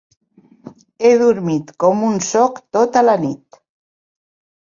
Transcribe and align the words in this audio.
He 1.03 1.11
dormit 1.21 1.69
com 1.83 2.01
un 2.07 2.17
soc 2.29 2.59
tota 2.79 3.05
la 3.07 3.15
nit. 3.27 3.61